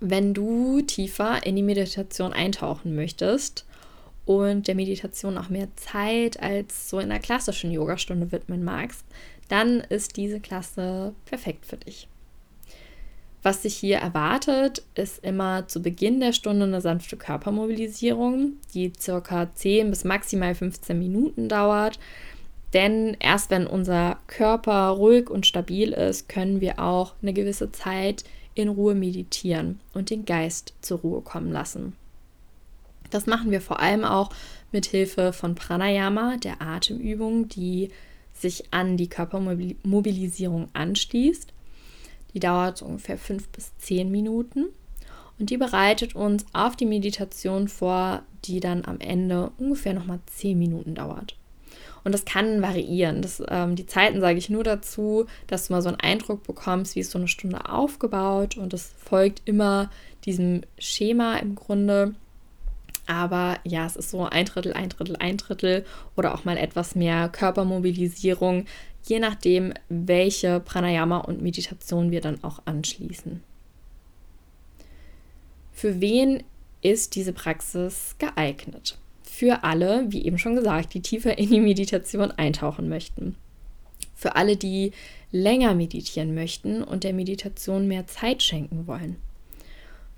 Wenn 0.00 0.34
du 0.34 0.82
tiefer 0.82 1.44
in 1.46 1.56
die 1.56 1.62
Meditation 1.62 2.32
eintauchen 2.32 2.94
möchtest 2.94 3.66
und 4.24 4.68
der 4.68 4.74
Meditation 4.74 5.38
auch 5.38 5.48
mehr 5.48 5.68
Zeit 5.76 6.40
als 6.40 6.90
so 6.90 6.98
in 6.98 7.10
einer 7.10 7.20
klassischen 7.20 7.70
Yogastunde 7.70 8.32
widmen 8.32 8.64
magst, 8.64 9.04
dann 9.48 9.80
ist 9.80 10.16
diese 10.16 10.40
Klasse 10.40 11.14
perfekt 11.24 11.66
für 11.66 11.76
dich. 11.76 12.08
Was 13.46 13.62
sich 13.62 13.76
hier 13.76 13.98
erwartet, 13.98 14.82
ist 14.96 15.22
immer 15.22 15.68
zu 15.68 15.80
Beginn 15.80 16.18
der 16.18 16.32
Stunde 16.32 16.64
eine 16.64 16.80
sanfte 16.80 17.16
Körpermobilisierung, 17.16 18.54
die 18.74 18.92
circa 18.98 19.54
10 19.54 19.88
bis 19.88 20.02
maximal 20.02 20.52
15 20.52 20.98
Minuten 20.98 21.48
dauert. 21.48 22.00
Denn 22.72 23.16
erst 23.20 23.52
wenn 23.52 23.68
unser 23.68 24.18
Körper 24.26 24.88
ruhig 24.88 25.30
und 25.30 25.46
stabil 25.46 25.92
ist, 25.92 26.28
können 26.28 26.60
wir 26.60 26.80
auch 26.80 27.14
eine 27.22 27.32
gewisse 27.32 27.70
Zeit 27.70 28.24
in 28.56 28.68
Ruhe 28.68 28.96
meditieren 28.96 29.78
und 29.94 30.10
den 30.10 30.24
Geist 30.24 30.74
zur 30.80 30.98
Ruhe 30.98 31.20
kommen 31.20 31.52
lassen. 31.52 31.92
Das 33.10 33.26
machen 33.26 33.52
wir 33.52 33.60
vor 33.60 33.78
allem 33.78 34.02
auch 34.02 34.30
mit 34.72 34.86
Hilfe 34.86 35.32
von 35.32 35.54
Pranayama, 35.54 36.36
der 36.38 36.60
Atemübung, 36.60 37.48
die 37.48 37.90
sich 38.34 38.72
an 38.72 38.96
die 38.96 39.08
Körpermobilisierung 39.08 40.66
anschließt. 40.72 41.52
Die 42.36 42.40
dauert 42.40 42.76
so 42.76 42.84
ungefähr 42.84 43.16
fünf 43.16 43.48
bis 43.48 43.74
zehn 43.78 44.10
Minuten 44.10 44.66
und 45.38 45.48
die 45.48 45.56
bereitet 45.56 46.14
uns 46.14 46.44
auf 46.52 46.76
die 46.76 46.84
Meditation 46.84 47.66
vor, 47.66 48.24
die 48.44 48.60
dann 48.60 48.84
am 48.84 49.00
Ende 49.00 49.52
ungefähr 49.56 49.94
nochmal 49.94 50.20
zehn 50.26 50.58
Minuten 50.58 50.94
dauert. 50.94 51.34
Und 52.04 52.12
das 52.12 52.26
kann 52.26 52.60
variieren. 52.60 53.22
Das, 53.22 53.42
ähm, 53.48 53.74
die 53.74 53.86
Zeiten 53.86 54.20
sage 54.20 54.36
ich 54.36 54.50
nur 54.50 54.64
dazu, 54.64 55.24
dass 55.46 55.68
du 55.68 55.72
mal 55.72 55.80
so 55.80 55.88
einen 55.88 55.98
Eindruck 55.98 56.42
bekommst, 56.42 56.94
wie 56.94 57.00
ist 57.00 57.10
so 57.10 57.16
eine 57.18 57.26
Stunde 57.26 57.70
aufgebaut 57.70 58.58
und 58.58 58.74
es 58.74 58.92
folgt 58.98 59.40
immer 59.46 59.88
diesem 60.26 60.60
Schema 60.78 61.38
im 61.38 61.54
Grunde. 61.54 62.16
Aber 63.06 63.58
ja, 63.64 63.86
es 63.86 63.96
ist 63.96 64.10
so 64.10 64.24
ein 64.24 64.44
Drittel, 64.44 64.72
ein 64.72 64.88
Drittel, 64.88 65.16
ein 65.16 65.36
Drittel 65.36 65.84
oder 66.16 66.34
auch 66.34 66.44
mal 66.44 66.56
etwas 66.56 66.94
mehr 66.94 67.28
Körpermobilisierung, 67.28 68.66
je 69.04 69.20
nachdem, 69.20 69.72
welche 69.88 70.60
Pranayama 70.60 71.18
und 71.18 71.40
Meditation 71.40 72.10
wir 72.10 72.20
dann 72.20 72.42
auch 72.42 72.60
anschließen. 72.64 73.42
Für 75.72 76.00
wen 76.00 76.42
ist 76.82 77.14
diese 77.14 77.32
Praxis 77.32 78.16
geeignet? 78.18 78.98
Für 79.22 79.62
alle, 79.62 80.06
wie 80.08 80.24
eben 80.24 80.38
schon 80.38 80.56
gesagt, 80.56 80.94
die 80.94 81.02
tiefer 81.02 81.38
in 81.38 81.50
die 81.50 81.60
Meditation 81.60 82.32
eintauchen 82.32 82.88
möchten. 82.88 83.36
Für 84.14 84.34
alle, 84.34 84.56
die 84.56 84.92
länger 85.30 85.74
meditieren 85.74 86.34
möchten 86.34 86.82
und 86.82 87.04
der 87.04 87.12
Meditation 87.12 87.86
mehr 87.86 88.06
Zeit 88.06 88.42
schenken 88.42 88.86
wollen 88.86 89.16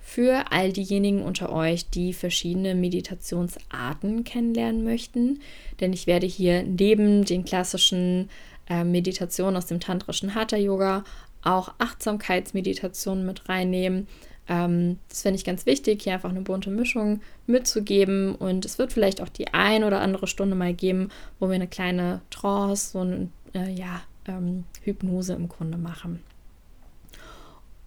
für 0.09 0.51
all 0.51 0.73
diejenigen 0.73 1.21
unter 1.21 1.51
euch, 1.51 1.87
die 1.91 2.13
verschiedene 2.13 2.73
Meditationsarten 2.73 4.23
kennenlernen 4.23 4.83
möchten. 4.83 5.39
Denn 5.79 5.93
ich 5.93 6.07
werde 6.07 6.25
hier 6.25 6.63
neben 6.63 7.25
den 7.25 7.45
klassischen 7.45 8.27
äh, 8.67 8.83
Meditationen 8.83 9.55
aus 9.55 9.67
dem 9.67 9.79
tantrischen 9.79 10.33
Hatha 10.33 10.57
Yoga 10.57 11.03
auch 11.43 11.75
Achtsamkeitsmeditationen 11.77 13.23
mit 13.23 13.47
reinnehmen. 13.49 14.07
Ähm, 14.47 14.97
das 15.09 15.21
finde 15.21 15.37
ich 15.37 15.45
ganz 15.45 15.67
wichtig, 15.67 16.01
hier 16.01 16.13
einfach 16.15 16.31
eine 16.31 16.41
bunte 16.41 16.71
Mischung 16.71 17.21
mitzugeben. 17.45 18.33
Und 18.33 18.65
es 18.65 18.79
wird 18.79 18.91
vielleicht 18.91 19.21
auch 19.21 19.29
die 19.29 19.53
ein 19.53 19.83
oder 19.83 20.01
andere 20.01 20.25
Stunde 20.25 20.55
mal 20.55 20.73
geben, 20.73 21.09
wo 21.39 21.49
wir 21.49 21.55
eine 21.55 21.67
kleine 21.67 22.21
Trance, 22.31 22.93
so 22.93 23.01
eine 23.01 23.29
äh, 23.53 23.71
ja, 23.71 24.01
ähm, 24.27 24.63
Hypnose 24.81 25.33
im 25.33 25.47
Grunde 25.47 25.77
machen. 25.77 26.23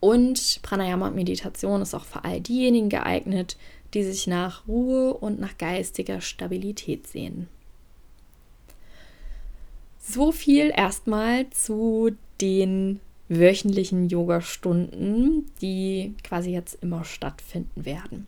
Und 0.02 0.58
Pranayama 0.62 1.06
und 1.06 1.14
Meditation 1.14 1.80
ist 1.80 1.94
auch 1.94 2.04
für 2.04 2.24
all 2.24 2.40
diejenigen 2.40 2.88
geeignet, 2.88 3.56
die 3.94 4.02
sich 4.02 4.26
nach 4.26 4.66
Ruhe 4.66 5.14
und 5.14 5.38
nach 5.38 5.56
geistiger 5.58 6.20
Stabilität 6.20 7.06
sehen. 7.06 7.46
So 10.00 10.32
viel 10.32 10.72
erstmal 10.76 11.48
zu 11.50 12.16
den 12.40 12.98
wöchentlichen 13.28 14.08
Yoga-Stunden, 14.08 15.48
die 15.60 16.16
quasi 16.24 16.50
jetzt 16.50 16.82
immer 16.82 17.04
stattfinden 17.04 17.84
werden. 17.84 18.26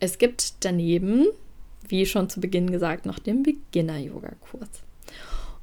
Es 0.00 0.18
gibt 0.18 0.64
daneben, 0.64 1.28
wie 1.86 2.06
schon 2.06 2.28
zu 2.28 2.40
Beginn 2.40 2.72
gesagt, 2.72 3.06
noch 3.06 3.20
den 3.20 3.44
Beginner-Yoga-Kurs. 3.44 4.82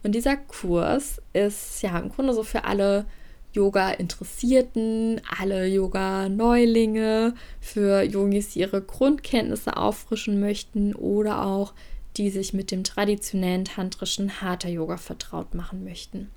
Und 0.01 0.15
dieser 0.15 0.37
Kurs 0.37 1.21
ist 1.33 1.81
ja 1.81 1.99
im 1.99 2.07
Grunde 2.07 2.33
so 2.33 2.43
für 2.43 2.63
alle 2.63 3.05
Yoga-Interessierten, 3.53 5.21
alle 5.39 5.67
Yoga-Neulinge, 5.67 7.33
für 7.59 8.03
Yogis, 8.03 8.49
die 8.49 8.59
ihre 8.59 8.81
Grundkenntnisse 8.81 9.77
auffrischen 9.77 10.39
möchten 10.39 10.93
oder 10.93 11.45
auch 11.45 11.73
die 12.17 12.29
sich 12.29 12.53
mit 12.53 12.71
dem 12.71 12.83
traditionellen 12.83 13.65
tantrischen 13.65 14.41
Hatha-Yoga 14.41 14.97
vertraut 14.97 15.53
machen 15.53 15.83
möchten. 15.83 16.29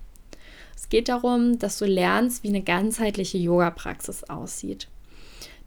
Es 0.76 0.88
geht 0.88 1.09
darum, 1.09 1.59
dass 1.59 1.79
du 1.79 1.85
lernst, 1.85 2.43
wie 2.43 2.49
eine 2.49 2.62
ganzheitliche 2.62 3.38
Yoga-Praxis 3.38 4.25
aussieht. 4.25 4.88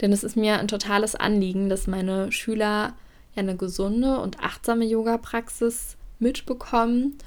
Denn 0.01 0.11
es 0.11 0.23
ist 0.23 0.35
mir 0.35 0.59
ein 0.59 0.67
totales 0.67 1.15
Anliegen, 1.15 1.69
dass 1.69 1.87
meine 1.87 2.31
Schüler 2.31 2.95
eine 3.35 3.55
gesunde 3.55 4.19
und 4.19 4.39
achtsame 4.39 4.85
Yoga-Praxis 4.85 5.97
mitbekommen 6.19 7.17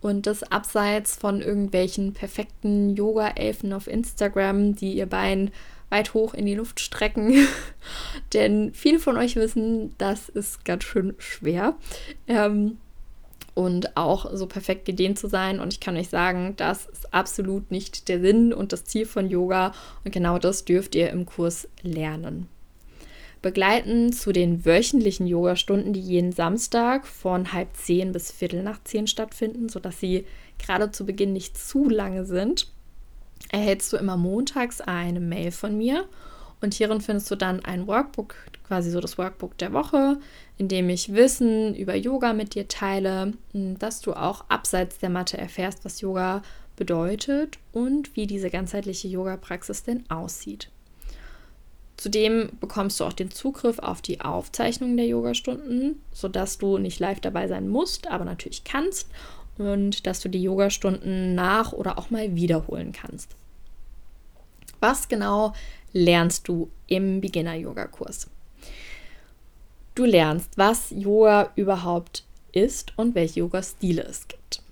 und 0.00 0.26
das 0.26 0.42
abseits 0.42 1.16
von 1.16 1.40
irgendwelchen 1.40 2.12
perfekten 2.14 2.94
Yoga-Elfen 2.96 3.72
auf 3.72 3.86
Instagram, 3.86 4.74
die 4.74 4.94
ihr 4.94 5.06
Bein 5.06 5.50
weit 5.90 6.14
hoch 6.14 6.34
in 6.34 6.46
die 6.46 6.54
Luft 6.54 6.80
strecken. 6.80 7.34
Denn 8.32 8.72
viele 8.72 8.98
von 8.98 9.16
euch 9.16 9.36
wissen, 9.36 9.94
das 9.98 10.28
ist 10.28 10.64
ganz 10.64 10.84
schön 10.84 11.14
schwer. 11.18 11.76
Ähm, 12.26 12.78
und 13.54 13.96
auch 13.96 14.30
so 14.34 14.46
perfekt 14.46 14.84
gedehnt 14.84 15.18
zu 15.18 15.28
sein. 15.28 15.60
Und 15.60 15.72
ich 15.72 15.80
kann 15.80 15.96
euch 15.96 16.08
sagen, 16.08 16.54
das 16.56 16.86
ist 16.86 17.12
absolut 17.12 17.70
nicht 17.70 18.08
der 18.08 18.20
Sinn 18.20 18.52
und 18.54 18.72
das 18.72 18.84
Ziel 18.84 19.04
von 19.04 19.28
Yoga. 19.28 19.72
Und 20.04 20.12
genau 20.12 20.38
das 20.38 20.64
dürft 20.64 20.94
ihr 20.94 21.10
im 21.10 21.26
Kurs 21.26 21.68
lernen 21.82 22.48
begleiten 23.42 24.12
zu 24.12 24.32
den 24.32 24.64
wöchentlichen 24.64 25.26
Yogastunden, 25.26 25.92
die 25.92 26.00
jeden 26.00 26.32
Samstag 26.32 27.06
von 27.06 27.52
halb 27.52 27.74
zehn 27.74 28.12
bis 28.12 28.30
viertel 28.30 28.62
nach 28.62 28.82
zehn 28.84 29.06
stattfinden, 29.06 29.68
sodass 29.68 29.98
sie 29.98 30.26
gerade 30.58 30.90
zu 30.90 31.06
Beginn 31.06 31.32
nicht 31.32 31.56
zu 31.56 31.88
lange 31.88 32.24
sind, 32.26 32.70
erhältst 33.50 33.92
du 33.92 33.96
immer 33.96 34.16
montags 34.16 34.80
eine 34.80 35.20
Mail 35.20 35.50
von 35.50 35.76
mir. 35.76 36.04
Und 36.60 36.74
hierin 36.74 37.00
findest 37.00 37.30
du 37.30 37.36
dann 37.36 37.64
ein 37.64 37.86
Workbook, 37.86 38.34
quasi 38.68 38.90
so 38.90 39.00
das 39.00 39.16
Workbook 39.16 39.56
der 39.56 39.72
Woche, 39.72 40.18
in 40.58 40.68
dem 40.68 40.90
ich 40.90 41.14
Wissen 41.14 41.74
über 41.74 41.94
Yoga 41.94 42.34
mit 42.34 42.54
dir 42.54 42.68
teile, 42.68 43.32
dass 43.54 44.02
du 44.02 44.12
auch 44.12 44.44
abseits 44.48 44.98
der 44.98 45.08
Matte 45.08 45.38
erfährst, 45.38 45.86
was 45.86 46.02
Yoga 46.02 46.42
bedeutet 46.76 47.58
und 47.72 48.14
wie 48.14 48.26
diese 48.26 48.50
ganzheitliche 48.50 49.08
Yoga-Praxis 49.08 49.84
denn 49.84 50.04
aussieht. 50.10 50.70
Zudem 52.00 52.48
bekommst 52.60 52.98
du 52.98 53.04
auch 53.04 53.12
den 53.12 53.30
Zugriff 53.30 53.78
auf 53.78 54.00
die 54.00 54.22
Aufzeichnung 54.22 54.96
der 54.96 55.04
Yogastunden, 55.04 56.00
sodass 56.14 56.56
du 56.56 56.78
nicht 56.78 56.98
live 56.98 57.20
dabei 57.20 57.46
sein 57.46 57.68
musst, 57.68 58.06
aber 58.06 58.24
natürlich 58.24 58.64
kannst 58.64 59.06
und 59.58 60.06
dass 60.06 60.20
du 60.20 60.30
die 60.30 60.42
Yogastunden 60.42 61.34
nach 61.34 61.74
oder 61.74 61.98
auch 61.98 62.08
mal 62.08 62.34
wiederholen 62.34 62.92
kannst. 62.92 63.36
Was 64.80 65.08
genau 65.08 65.52
lernst 65.92 66.48
du 66.48 66.70
im 66.86 67.20
Beginner-Yoga-Kurs? 67.20 68.28
Du 69.94 70.06
lernst, 70.06 70.56
was 70.56 70.88
Yoga 70.88 71.52
überhaupt 71.54 72.24
ist 72.52 72.94
und 72.96 73.14
welche 73.14 73.40
Yoga-Stile 73.40 74.04
es 74.04 74.26
gibt. 74.26 74.62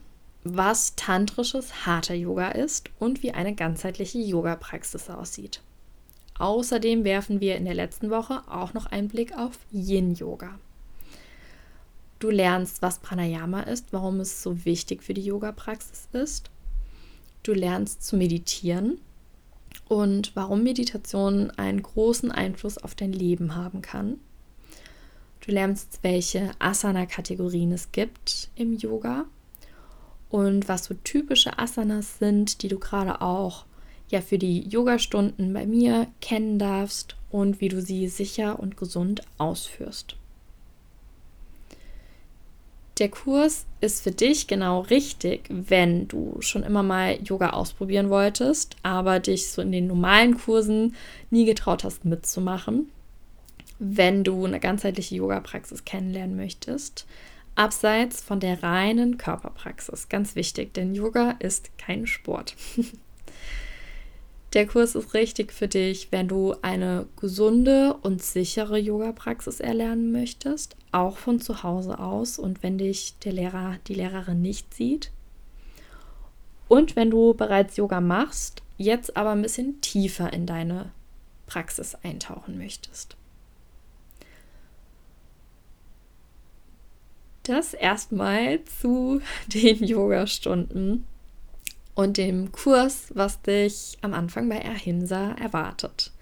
Was 0.45 0.97
tantrisches 0.97 1.85
harter 1.85 2.15
Yoga 2.15 2.53
ist 2.53 2.89
und 2.99 3.23
wie 3.23 3.33
eine 3.33 3.55
ganzheitliche 3.55 4.17
Yoga-Praxis 4.17 5.11
aussieht. 5.11 5.61
Außerdem 6.39 7.05
werfen 7.05 7.41
wir 7.41 7.57
in 7.57 7.65
der 7.65 7.75
letzten 7.75 8.11
Woche 8.11 8.43
auch 8.49 8.75
noch 8.75 8.87
einen 8.87 9.09
Blick 9.09 9.37
auf 9.37 9.59
Yin-Yoga. 9.73 10.59
Du 12.19 12.31
lernst, 12.31 12.83
was 12.83 12.99
Pranayama 12.99 13.63
ist, 13.63 13.93
warum 13.93 14.21
es 14.21 14.43
so 14.43 14.65
wichtig 14.65 15.03
für 15.03 15.15
die 15.15 15.25
Yoga-Praxis 15.25 16.09
ist. 16.13 16.51
Du 17.43 17.53
lernst 17.53 18.05
zu 18.05 18.17
meditieren 18.17 19.01
und 19.89 20.35
warum 20.35 20.63
Meditation 20.63 21.51
einen 21.53 21.83
großen 21.83 22.31
Einfluss 22.31 22.79
auf 22.79 22.95
dein 22.95 23.13
Leben 23.13 23.55
haben 23.55 23.83
kann. 23.83 24.19
Du 25.41 25.53
lernst, 25.53 26.01
welche 26.03 26.51
Asana-Kategorien 26.59 27.73
es 27.73 27.93
gibt 27.93 28.51
im 28.57 28.77
Yoga 28.77 29.25
und 30.29 30.69
was 30.69 30.85
so 30.85 30.95
typische 31.05 31.59
Asanas 31.59 32.19
sind, 32.19 32.63
die 32.63 32.69
du 32.69 32.79
gerade 32.79 33.21
auch 33.23 33.65
ja 34.09 34.21
für 34.21 34.39
die 34.39 34.69
Yogastunden 34.69 35.53
bei 35.53 35.67
mir 35.67 36.07
kennen 36.21 36.59
darfst 36.59 37.17
und 37.31 37.61
wie 37.61 37.69
du 37.69 37.81
sie 37.83 38.09
sicher 38.09 38.59
und 38.59 38.77
gesund 38.77 39.23
ausführst. 39.37 40.17
Der 42.99 43.09
Kurs 43.09 43.65
ist 43.81 44.03
für 44.03 44.11
dich 44.11 44.49
genau 44.49 44.81
richtig, 44.81 45.45
wenn 45.49 46.09
du 46.09 46.39
schon 46.41 46.65
immer 46.65 46.83
mal 46.83 47.19
Yoga 47.23 47.51
ausprobieren 47.51 48.11
wolltest, 48.11 48.77
aber 48.83 49.21
dich 49.21 49.51
so 49.51 49.63
in 49.63 49.71
den 49.71 49.87
normalen 49.87 50.37
Kursen 50.37 50.97
nie 51.31 51.45
getraut 51.45 51.85
hast 51.85 52.05
mitzumachen. 52.05 52.91
wenn 53.79 54.25
du 54.25 54.45
eine 54.45 54.59
ganzheitliche 54.59 55.15
Yoga-Praxis 55.15 55.85
kennenlernen 55.85 56.37
möchtest, 56.37 57.07
abseits 57.55 58.21
von 58.21 58.41
der 58.41 58.63
reinen 58.63 59.19
Körperpraxis. 59.19 60.09
Ganz 60.09 60.35
wichtig, 60.35 60.75
denn 60.75 60.95
Yoga 60.95 61.37
ist 61.39 61.77
kein 61.79 62.07
Sport. 62.07 62.57
Der 64.55 64.67
Kurs 64.67 64.95
ist 64.95 65.13
richtig 65.13 65.53
für 65.53 65.69
dich, 65.69 66.11
wenn 66.11 66.27
du 66.27 66.55
eine 66.63 67.07
gesunde 67.21 67.95
und 68.01 68.23
sichere 68.23 68.79
Yoga-Praxis 68.79 69.61
erlernen 69.61 70.11
möchtest, 70.11 70.75
auch 70.91 71.19
von 71.19 71.39
zu 71.39 71.63
Hause 71.63 71.99
aus 71.99 72.39
und 72.39 72.63
wenn 72.63 72.79
dich 72.79 73.19
der 73.19 73.33
Lehrer, 73.33 73.77
die 73.87 73.95
Lehrerin 73.95 74.41
nicht 74.41 74.73
sieht. 74.73 75.11
Und 76.67 76.97
wenn 76.97 77.11
du 77.11 77.35
bereits 77.35 77.77
Yoga 77.77 78.01
machst, 78.01 78.63
jetzt 78.79 79.19
aber 79.19 79.31
ein 79.31 79.43
bisschen 79.43 79.83
tiefer 79.83 80.33
in 80.33 80.47
deine 80.47 80.93
Praxis 81.47 81.95
eintauchen 82.03 82.57
möchtest. 82.57 83.17
Das 87.43 87.75
erstmal 87.75 88.65
zu 88.65 89.21
den 89.49 89.85
Yoga-Stunden 89.85 91.05
und 91.99 92.17
dem 92.17 92.53
Kurs, 92.53 93.09
was 93.13 93.43
dich 93.43 93.99
am 94.03 94.15
Anfang 94.15 94.49
bei 94.49 94.65
Ahimsa 94.65 95.33
erwartet. 95.33 96.13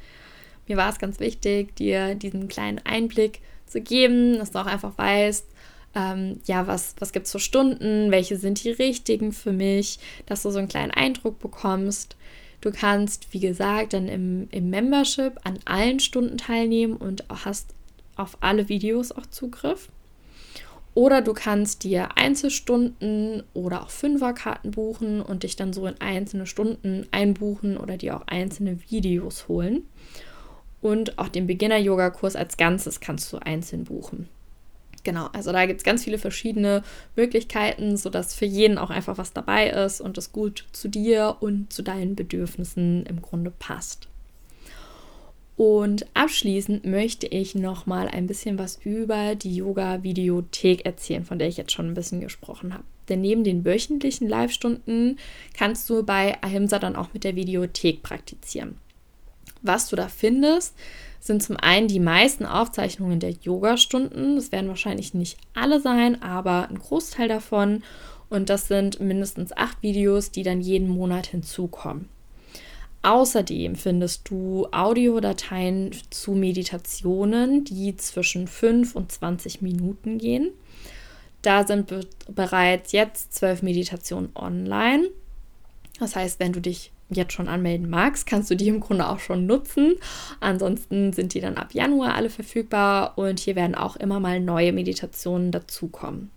Mir 0.66 0.78
war 0.78 0.88
es 0.88 0.99
ganz 0.99 1.21
wichtig, 1.21 1.76
dir 1.76 2.14
diesen 2.14 2.49
kleinen 2.49 2.80
Einblick 2.87 3.40
zu 3.66 3.83
geben, 3.83 4.38
dass 4.38 4.52
du 4.52 4.59
auch 4.59 4.64
einfach 4.64 4.97
weißt, 4.97 5.45
ähm, 5.95 6.40
ja, 6.47 6.66
was, 6.66 6.95
was 6.99 7.12
gibt 7.12 7.26
es 7.26 7.33
für 7.33 7.40
Stunden, 7.40 8.11
welche 8.11 8.38
sind 8.38 8.64
die 8.64 8.71
richtigen 8.71 9.33
für 9.33 9.52
mich, 9.52 9.99
dass 10.25 10.45
du 10.45 10.50
so 10.50 10.59
einen 10.59 10.68
kleinen 10.68 10.92
Eindruck 10.92 11.40
bekommst. 11.40 12.16
Du 12.62 12.73
kannst, 12.73 13.35
wie 13.35 13.40
gesagt, 13.40 13.92
dann 13.92 14.09
im, 14.09 14.49
im 14.52 14.71
Membership 14.71 15.35
an 15.45 15.59
allen 15.66 16.00
Stunden 16.00 16.38
teilnehmen 16.38 16.97
und 16.97 17.23
hast 17.28 17.75
auf 18.16 18.38
alle 18.40 18.71
Videos 18.71 19.12
auch 19.12 19.26
Zugriff. 19.26 19.90
Oder 20.96 21.20
du 21.20 21.34
kannst 21.34 21.84
dir 21.84 22.16
Einzelstunden 22.16 23.42
oder 23.52 23.82
auch 23.82 23.90
Fünferkarten 23.90 24.70
buchen 24.70 25.20
und 25.20 25.42
dich 25.42 25.54
dann 25.54 25.74
so 25.74 25.86
in 25.86 26.00
einzelne 26.00 26.46
Stunden 26.46 27.06
einbuchen 27.10 27.76
oder 27.76 27.98
dir 27.98 28.16
auch 28.16 28.26
einzelne 28.26 28.78
Videos 28.88 29.46
holen. 29.46 29.86
Und 30.80 31.18
auch 31.18 31.28
den 31.28 31.46
Beginner-Yoga-Kurs 31.46 32.34
als 32.34 32.56
Ganzes 32.56 33.00
kannst 33.00 33.30
du 33.30 33.36
einzeln 33.36 33.84
buchen. 33.84 34.26
Genau, 35.04 35.28
also 35.34 35.52
da 35.52 35.66
gibt 35.66 35.80
es 35.80 35.84
ganz 35.84 36.02
viele 36.02 36.16
verschiedene 36.16 36.82
Möglichkeiten, 37.14 37.98
sodass 37.98 38.34
für 38.34 38.46
jeden 38.46 38.78
auch 38.78 38.88
einfach 38.88 39.18
was 39.18 39.34
dabei 39.34 39.68
ist 39.68 40.00
und 40.00 40.16
es 40.16 40.32
gut 40.32 40.64
zu 40.72 40.88
dir 40.88 41.36
und 41.40 41.70
zu 41.70 41.82
deinen 41.82 42.16
Bedürfnissen 42.16 43.04
im 43.04 43.20
Grunde 43.20 43.50
passt. 43.50 44.08
Und 45.56 46.04
abschließend 46.12 46.84
möchte 46.84 47.26
ich 47.26 47.54
noch 47.54 47.86
mal 47.86 48.08
ein 48.08 48.26
bisschen 48.26 48.58
was 48.58 48.78
über 48.84 49.34
die 49.34 49.56
Yoga-Videothek 49.56 50.84
erzählen, 50.84 51.25
von 51.25 51.38
der 51.38 51.48
ich 51.48 51.56
jetzt 51.56 51.72
schon 51.72 51.86
ein 51.88 51.94
bisschen 51.94 52.20
gesprochen 52.20 52.75
habe. 52.75 52.84
Denn 53.08 53.22
neben 53.22 53.42
den 53.42 53.64
wöchentlichen 53.64 54.28
Live-Stunden 54.28 55.18
kannst 55.56 55.88
du 55.88 56.02
bei 56.02 56.36
Ahimsa 56.42 56.78
dann 56.78 56.96
auch 56.96 57.14
mit 57.14 57.25
der 57.25 57.36
Videothek 57.36 58.02
praktizieren. 58.02 58.76
Was 59.62 59.88
du 59.88 59.96
da 59.96 60.08
findest, 60.08 60.75
sind 61.20 61.42
zum 61.42 61.56
einen 61.56 61.88
die 61.88 62.00
meisten 62.00 62.44
Aufzeichnungen 62.44 63.20
der 63.20 63.30
Yoga-Stunden. 63.30 64.36
Das 64.36 64.52
werden 64.52 64.68
wahrscheinlich 64.68 65.14
nicht 65.14 65.38
alle 65.54 65.80
sein, 65.80 66.20
aber 66.22 66.68
ein 66.68 66.78
Großteil 66.78 67.28
davon. 67.28 67.82
Und 68.28 68.50
das 68.50 68.68
sind 68.68 69.00
mindestens 69.00 69.56
acht 69.56 69.82
Videos, 69.82 70.30
die 70.30 70.42
dann 70.42 70.60
jeden 70.60 70.88
Monat 70.88 71.28
hinzukommen. 71.28 72.08
Außerdem 73.06 73.76
findest 73.76 74.28
du 74.28 74.66
Audiodateien 74.72 75.92
zu 76.10 76.32
Meditationen, 76.32 77.62
die 77.62 77.96
zwischen 77.96 78.48
5 78.48 78.96
und 78.96 79.12
20 79.12 79.62
Minuten 79.62 80.18
gehen. 80.18 80.50
Da 81.40 81.64
sind 81.64 81.86
be 81.86 82.00
bereits 82.28 82.90
jetzt 82.90 83.33
zwölf 83.33 83.62
Meditationen 83.62 84.31
online. 84.35 85.09
Das 86.00 86.16
heißt, 86.16 86.40
wenn 86.40 86.52
du 86.52 86.61
dich 86.61 86.90
jetzt 87.09 87.33
schon 87.33 87.46
anmelden 87.46 87.88
magst, 87.88 88.26
kannst 88.26 88.50
du 88.50 88.57
die 88.57 88.66
im 88.66 88.81
Grunde 88.81 89.09
auch 89.09 89.20
schon 89.20 89.46
nutzen. 89.46 89.94
Ansonsten 90.40 91.12
sind 91.12 91.33
die 91.35 91.40
dann 91.40 91.59
ab 91.59 91.74
Januar 91.74 92.16
alle 92.16 92.28
verfügbar 92.28 93.16
und 93.16 93.38
hier 93.38 93.54
werden 93.54 93.76
auch 93.76 93.94
immer 93.94 94.18
mal 94.18 94.40
neue 94.40 94.72
Meditationen 94.72 95.52
dazukommen. 95.52 96.33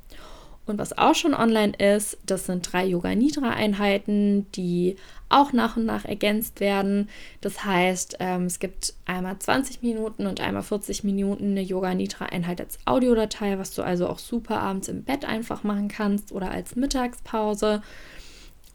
Und 0.70 0.78
was 0.78 0.98
auch 0.98 1.16
schon 1.16 1.34
online 1.34 1.74
ist, 1.74 2.18
das 2.26 2.46
sind 2.46 2.72
drei 2.72 2.86
Yoga 2.86 3.16
Nidra 3.16 3.50
Einheiten, 3.50 4.46
die 4.52 4.98
auch 5.28 5.52
nach 5.52 5.78
und 5.78 5.86
nach 5.86 6.06
ergänzt 6.06 6.60
werden. 6.60 7.10
Das 7.42 7.66
heißt, 7.66 8.18
ähm, 8.20 8.46
es 8.46 8.60
gibt 8.60 8.94
einmal 9.06 9.38
20 9.38 9.82
Minuten 9.82 10.28
und 10.28 10.42
einmal 10.42 10.64
40 10.64 11.04
Minuten 11.04 11.52
eine 11.52 11.62
Yoga 11.62 11.94
Nidra 11.94 12.26
Einheit 12.26 12.62
als 12.62 12.78
Audiodatei, 12.86 13.58
was 13.58 13.74
du 13.74 13.82
also 13.82 14.08
auch 14.08 14.20
super 14.20 14.60
abends 14.62 14.88
im 14.88 15.04
Bett 15.04 15.26
einfach 15.26 15.64
machen 15.64 15.88
kannst 15.88 16.32
oder 16.32 16.52
als 16.52 16.76
Mittagspause. 16.76 17.82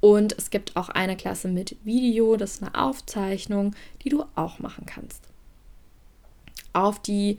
Und 0.00 0.36
es 0.36 0.50
gibt 0.50 0.76
auch 0.76 0.88
eine 0.88 1.16
Klasse 1.16 1.48
mit 1.48 1.76
Video, 1.84 2.36
das 2.36 2.54
ist 2.54 2.62
eine 2.62 2.74
Aufzeichnung, 2.74 3.74
die 4.02 4.10
du 4.10 4.24
auch 4.34 4.58
machen 4.58 4.84
kannst. 4.84 5.22
Auf 6.72 7.00
die 7.00 7.38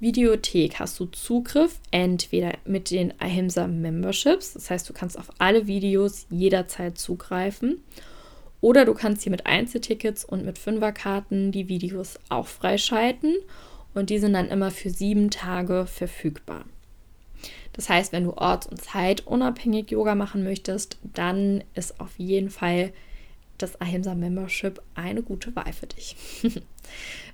Videothek 0.00 0.80
hast 0.80 0.98
du 0.98 1.04
Zugriff 1.06 1.78
entweder 1.90 2.54
mit 2.64 2.90
den 2.90 3.12
Ahimsa 3.20 3.66
Memberships, 3.66 4.54
das 4.54 4.70
heißt, 4.70 4.88
du 4.88 4.94
kannst 4.94 5.18
auf 5.18 5.30
alle 5.38 5.66
Videos 5.66 6.26
jederzeit 6.30 6.96
zugreifen, 6.96 7.82
oder 8.62 8.84
du 8.86 8.94
kannst 8.94 9.22
hier 9.22 9.30
mit 9.30 9.46
Einzeltickets 9.46 10.24
und 10.24 10.44
mit 10.44 10.58
Fünferkarten 10.58 11.52
die 11.52 11.68
Videos 11.68 12.18
auch 12.30 12.46
freischalten 12.46 13.36
und 13.94 14.10
die 14.10 14.18
sind 14.18 14.32
dann 14.32 14.48
immer 14.48 14.70
für 14.70 14.90
sieben 14.90 15.30
Tage 15.30 15.86
verfügbar. 15.86 16.64
Das 17.72 17.88
heißt, 17.88 18.12
wenn 18.12 18.24
du 18.24 18.32
orts- 18.32 18.66
und 18.66 18.80
zeitunabhängig 18.80 19.90
Yoga 19.90 20.14
machen 20.14 20.42
möchtest, 20.42 20.98
dann 21.02 21.62
ist 21.74 22.00
auf 22.00 22.18
jeden 22.18 22.50
Fall 22.50 22.92
das 23.62 23.80
Ahimsa 23.80 24.14
Membership 24.14 24.82
eine 24.94 25.22
gute 25.22 25.56
Wahl 25.56 25.72
für 25.72 25.86
dich. 25.86 26.14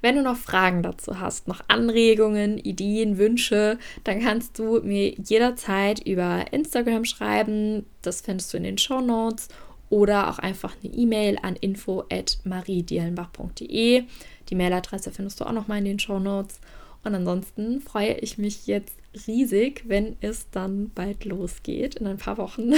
Wenn 0.03 0.17
du 0.17 0.23
noch 0.23 0.37
Fragen 0.37 0.83
dazu 0.83 1.21
hast, 1.21 1.49
noch 1.49 1.63
Anregungen, 1.69 2.59
Ideen, 2.59 3.17
Wünsche, 3.19 3.79
dann 4.05 4.21
kannst 4.21 4.59
du 4.59 4.81
mir 4.83 5.15
jederzeit 5.15 6.07
über 6.07 6.53
Instagram 6.53 7.05
schreiben. 7.05 7.87
Das 8.03 8.21
findest 8.21 8.53
du 8.53 8.59
in 8.59 8.65
den 8.65 8.79
Show 8.79 9.01
Notes 9.01 9.49
oder 9.89 10.29
auch 10.29 10.39
einfach 10.39 10.75
eine 10.83 10.93
E-Mail 10.93 11.39
an 11.43 11.57
info@mariedielenbach.de. 11.57 14.05
Die 14.49 14.55
Mailadresse 14.55 15.11
findest 15.11 15.41
du 15.41 15.45
auch 15.45 15.53
noch 15.53 15.69
mal 15.69 15.79
in 15.79 15.85
den 15.85 15.99
Show 15.99 16.19
Notes. 16.19 16.61
Und 17.05 17.15
ansonsten 17.15 17.81
freue 17.81 18.15
ich 18.15 18.37
mich 18.37 18.67
jetzt 18.67 18.97
riesig, 19.27 19.85
wenn 19.87 20.17
es 20.21 20.51
dann 20.51 20.91
bald 20.91 21.25
losgeht, 21.25 21.97
in 21.97 22.07
ein 22.07 22.17
paar 22.17 22.39
Wochen. 22.39 22.73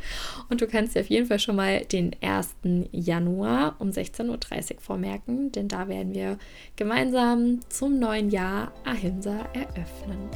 Und 0.48 0.60
du 0.60 0.66
kannst 0.66 0.94
dir 0.94 1.00
auf 1.00 1.08
jeden 1.08 1.26
Fall 1.26 1.38
schon 1.38 1.56
mal 1.56 1.84
den 1.84 2.14
1. 2.20 2.56
Januar 2.92 3.76
um 3.78 3.90
16.30 3.90 4.74
Uhr 4.74 4.80
vormerken, 4.80 5.52
denn 5.52 5.68
da 5.68 5.88
werden 5.88 6.14
wir 6.14 6.38
gemeinsam 6.76 7.60
zum 7.68 7.98
neuen 7.98 8.30
Jahr 8.30 8.72
Ahimsa 8.84 9.46
eröffnen. 9.52 10.28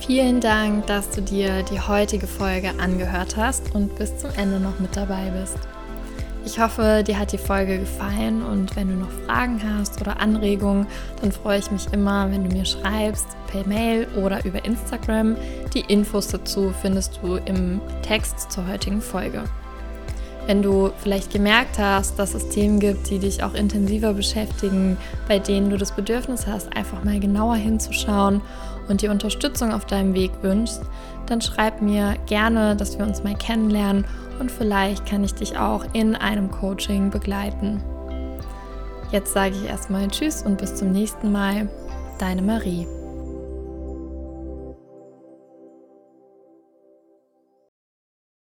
Vielen 0.00 0.40
Dank, 0.40 0.86
dass 0.86 1.10
du 1.10 1.20
dir 1.20 1.64
die 1.64 1.80
heutige 1.80 2.26
Folge 2.26 2.78
angehört 2.78 3.36
hast 3.36 3.74
und 3.74 3.96
bis 3.96 4.16
zum 4.18 4.30
Ende 4.36 4.60
noch 4.60 4.78
mit 4.78 4.96
dabei 4.96 5.30
bist. 5.30 5.58
Ich 6.46 6.60
hoffe, 6.60 7.02
dir 7.04 7.18
hat 7.18 7.32
die 7.32 7.38
Folge 7.38 7.80
gefallen 7.80 8.40
und 8.40 8.76
wenn 8.76 8.86
du 8.86 8.94
noch 8.94 9.10
Fragen 9.26 9.60
hast 9.68 10.00
oder 10.00 10.20
Anregungen, 10.20 10.86
dann 11.20 11.32
freue 11.32 11.58
ich 11.58 11.72
mich 11.72 11.92
immer, 11.92 12.30
wenn 12.30 12.48
du 12.48 12.56
mir 12.56 12.64
schreibst, 12.64 13.26
per 13.48 13.66
Mail 13.66 14.06
oder 14.16 14.44
über 14.44 14.64
Instagram. 14.64 15.36
Die 15.74 15.80
Infos 15.80 16.28
dazu 16.28 16.72
findest 16.80 17.18
du 17.20 17.34
im 17.46 17.80
Text 18.02 18.52
zur 18.52 18.68
heutigen 18.68 19.02
Folge. 19.02 19.42
Wenn 20.46 20.62
du 20.62 20.92
vielleicht 20.98 21.32
gemerkt 21.32 21.80
hast, 21.80 22.16
dass 22.16 22.34
es 22.34 22.48
Themen 22.50 22.78
gibt, 22.78 23.10
die 23.10 23.18
dich 23.18 23.42
auch 23.42 23.54
intensiver 23.54 24.14
beschäftigen, 24.14 24.98
bei 25.26 25.40
denen 25.40 25.70
du 25.70 25.76
das 25.76 25.90
Bedürfnis 25.90 26.46
hast, 26.46 26.76
einfach 26.76 27.02
mal 27.02 27.18
genauer 27.18 27.56
hinzuschauen 27.56 28.40
und 28.88 29.02
die 29.02 29.08
Unterstützung 29.08 29.72
auf 29.72 29.84
deinem 29.84 30.14
Weg 30.14 30.30
wünschst, 30.42 30.82
dann 31.26 31.40
schreib 31.40 31.82
mir 31.82 32.14
gerne, 32.26 32.76
dass 32.76 33.00
wir 33.00 33.04
uns 33.04 33.24
mal 33.24 33.34
kennenlernen 33.34 34.04
und 34.38 34.50
vielleicht 34.50 35.06
kann 35.06 35.24
ich 35.24 35.34
dich 35.34 35.58
auch 35.58 35.84
in 35.92 36.14
einem 36.14 36.50
Coaching 36.50 37.10
begleiten. 37.10 37.82
Jetzt 39.12 39.32
sage 39.32 39.54
ich 39.54 39.68
erstmal 39.68 40.08
Tschüss 40.08 40.42
und 40.42 40.58
bis 40.58 40.74
zum 40.74 40.90
nächsten 40.92 41.30
Mal. 41.30 41.68
Deine 42.18 42.42
Marie. 42.42 42.86